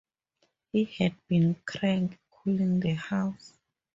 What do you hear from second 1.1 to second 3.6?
been crank-calling the house.